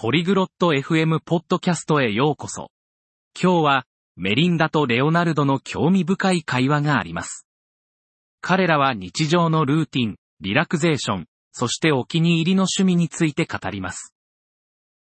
[0.00, 2.70] ポリグロット FM ポッドキャストへようこそ。
[3.34, 7.48] 今日は、メリンダとレオナルドの興味深い会話があります。
[8.40, 14.14] 彼らは日常のルーティン、リラクゼーション、そしてお気に入りの趣味について語ります。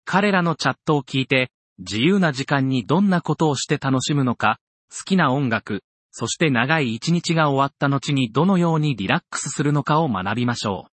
[0.04, 4.58] 彼らのチャットを聞いて、自由な時間にどんなことをして楽しむのか、
[4.92, 10.92] 好きな音楽、そして長い一日が終わった後にどのようにリラックスするのかを学びましょう。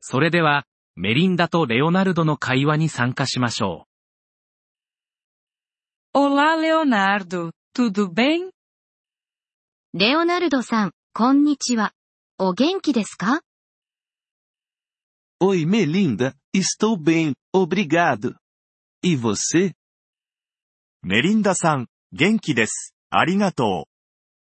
[0.00, 0.64] それでは、
[0.94, 3.86] メリンダとレオナルドの会話に参加しましょ
[6.14, 7.52] Olá, Leonardo.
[7.74, 8.50] Tudo bem?
[9.94, 11.92] レオナルドさん、こんにちは。
[12.38, 13.40] お元気ですか
[15.42, 18.36] Oi Melinda, estou bem, obrigado.
[19.02, 19.72] E você?
[21.02, 22.94] メリンダさん、元気です。
[23.08, 23.90] ありがとう。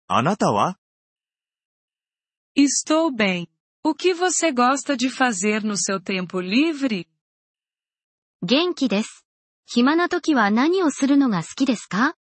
[0.08, 0.76] あなたは
[2.56, 3.46] Estou bem.
[3.83, 7.07] O que você gosta de fazer no seu tempo livre?
[8.41, 9.25] 元気です。
[9.67, 12.15] 暇な時は何をするのが好きですか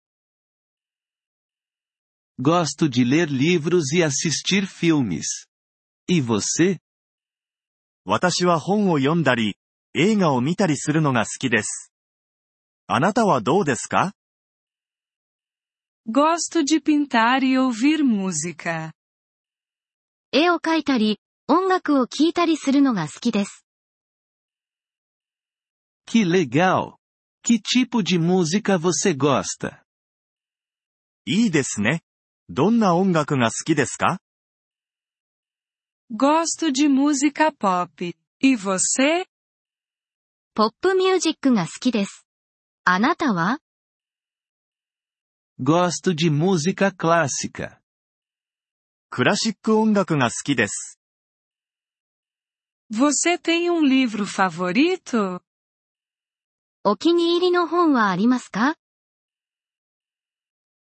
[2.39, 5.47] Gosto de ler livros e assistir filmes.
[6.09, 6.80] E você?
[8.05, 9.55] 私は本を読んだり、
[9.94, 11.94] 映画を見たりするのが好きです。
[12.88, 14.13] あなたはどうですか
[16.05, 18.91] Gosto de pintar e ouvir música.
[20.33, 23.64] 絵を描いたり、 音楽を聴いたりするのが好きです。
[26.06, 26.96] Que legal!
[27.42, 29.80] Que tipo de música você gosta?
[31.24, 32.02] いいですね。
[32.50, 34.18] どんな音楽が好きですか
[36.14, 38.14] Gosto de música pop.
[38.42, 39.24] E você?
[40.55, 42.27] ポップミュージックが好きです。
[42.84, 43.60] あなたは
[45.58, 47.78] Gosto de música clássica.
[49.08, 50.97] クラシック音楽が好きです。
[52.91, 55.41] Você tem um livro favorito?
[56.86, 58.75] お気に入りの本はありますか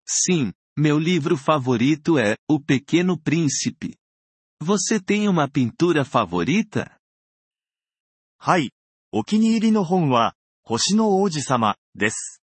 [0.05, 3.95] Sim, meu livro favorito é O Pequeno Príncipe.
[4.61, 6.97] Você tem uma pintura favorita?
[8.37, 8.71] はい。
[9.11, 12.41] お気に入りの本は、星の王子様、です。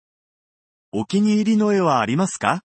[0.92, 2.62] お気に入りの絵はありますか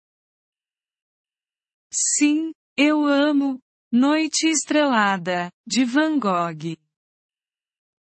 [1.91, 3.59] Sim, eu amo.
[3.94, 6.78] Noite Estrelada, de Van Gogh.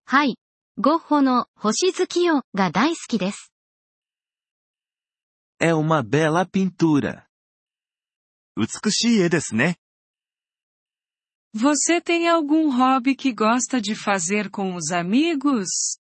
[0.08, 0.38] はい。
[0.78, 3.52] ゴッホの星月夜が大好きです。
[5.58, 7.24] É uma bela pintura.
[8.56, 9.78] 美しい絵ですね。
[11.52, 15.98] Você tem algum hobby que gosta de fazer com os amigos?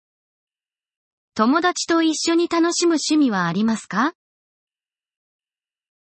[1.34, 4.12] 友達と一緒に楽しむ趣味はありますか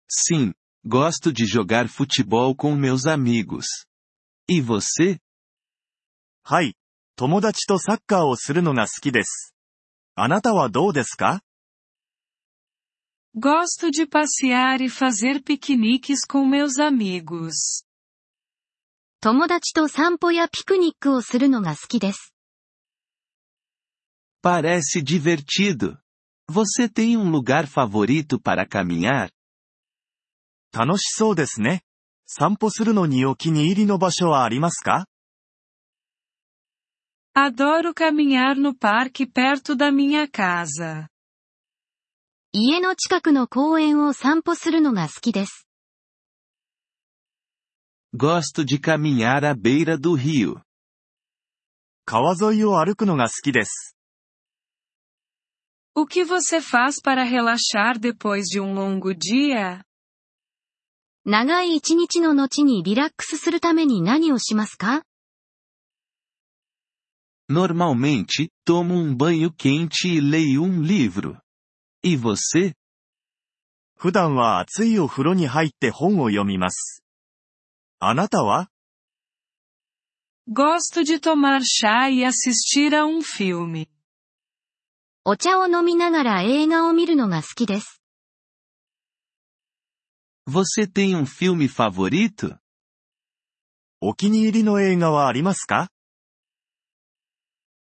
[0.09, 0.53] Sim,
[0.87, 3.65] gosto de jogar futebol com meus amigos.
[4.49, 5.19] E você?
[6.45, 6.77] はい。
[7.21, 9.55] 友達とサッカーをするのが好きです。
[10.15, 11.43] あなたはどうですか
[13.39, 17.85] Gosto de passear e fazer piqueniques com meus amigos.
[19.21, 22.33] 友達と散歩やピクニックをするのが好きです。
[24.43, 25.99] Parece divertido.
[26.51, 29.29] Você tem um lugar favorito para caminhar?
[30.73, 31.83] 楽しそうですね。
[32.25, 35.05] 散歩するのにお気に入りの場所はありますか
[37.36, 41.10] Adoro caminhar no parque perto da minha casa.
[42.54, 45.68] 家の近くの公園を散歩するのが好きです。
[48.16, 50.62] Gosto de caminhar à beira do rio.
[52.06, 53.98] 川沿いを歩くのが好きです。
[55.96, 59.84] O que você faz para relaxar depois de um longo dia?
[61.26, 65.04] 長い一日の後にリラックスするために何をしますか
[67.51, 71.37] Normalmente, tomo um banho quente e leio um livro.
[72.01, 72.73] E você?
[73.97, 77.03] 普段は暑いお風呂に入って本を読みます。
[77.99, 78.71] あなたは
[80.49, 83.89] Gosto de tomar chá e assistir a um filme.
[85.25, 88.01] お茶を飲みながら映画を見るのが好きです。
[90.49, 92.59] Você tem um filme favorito?
[94.01, 95.91] お気に入りの映画はありますか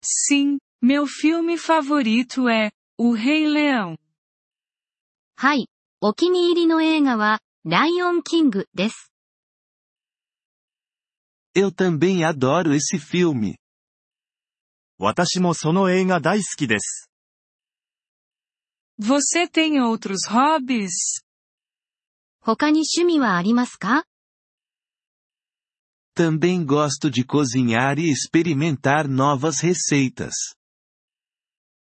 [0.02, 3.99] Sim, meu filme favorito é O Rei Leão.
[5.37, 5.69] はい。
[6.00, 9.12] お気に入りの映画は、ライオンキングです。
[11.55, 13.56] Eu também adoro esse filme.
[14.99, 17.11] 私もその映画大好きです。
[18.99, 20.88] Você tem outros hobbies?
[22.41, 24.05] 他に趣味はありますか
[26.19, 30.33] Também gosto de cozinhar e experimentar novas receitas.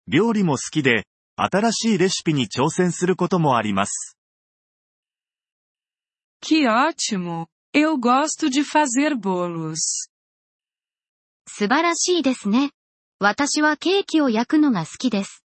[0.06, 1.06] 料理も好きで、
[1.36, 4.16] 新しいレシピに挑戦することもあります。
[6.40, 7.46] Que ótimo!
[7.74, 10.08] Eu gosto de fazer bolos.
[11.46, 12.70] 素晴らしいですね。
[13.18, 15.42] 私はケーキを焼くのが好きです。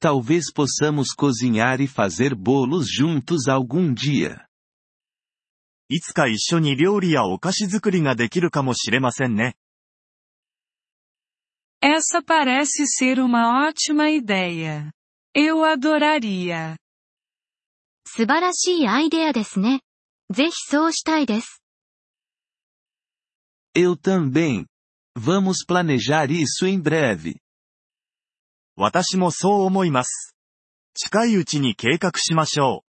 [0.00, 4.45] Talvez possamos cozinhar e fazer bolos juntos algum dia.
[5.89, 9.55] いつか一緒に料理やお菓子作りができるかもしれませんね。
[11.81, 14.91] Essa parece ser uma ótima ideia.
[15.33, 16.75] Eu adoraria.
[18.05, 19.81] 素晴らしいアイデアですね。
[20.33, 21.61] ぜひそうしたいです。
[23.75, 24.65] Eu também.
[25.15, 27.37] Vamos planejar isso em breve.
[28.75, 30.35] 私もそう思います。
[30.95, 32.83] 近いうちに計画しましょ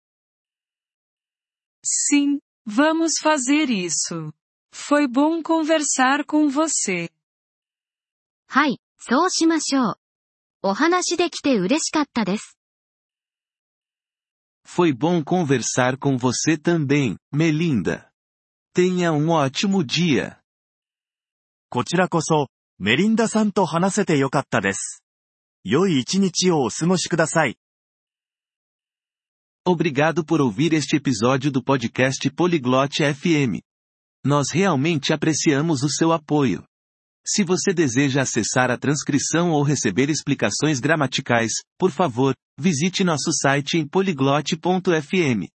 [1.83, 4.32] Sim, vamos fazer isso.
[4.72, 7.10] Foi bom conversar com você.
[8.48, 9.94] はい、そうしましょう。
[10.62, 12.58] お話できて嬉しかったです。
[14.66, 18.08] Foi bom conversar com você também, Melinda.
[18.74, 20.36] Tenha um ótimo dia.
[20.36, 20.36] う。
[21.68, 22.48] こちらこそ、
[22.78, 25.02] メリンダさんと話せてよかったです。
[25.64, 27.56] 良い一日をお過ごしください。
[29.69, 33.59] Obrigado por ouvir este episódio do podcast Poliglote FM.
[34.25, 36.63] Nós realmente apreciamos o seu apoio.
[37.27, 43.77] Se você deseja acessar a transcrição ou receber explicações gramaticais, por favor, visite nosso site
[43.77, 45.49] em poliglote.fm.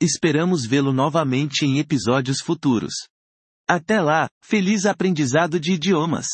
[0.00, 2.94] Esperamos vê-lo novamente em episódios futuros.
[3.68, 6.26] Até lá, feliz aprendizado de idiomas!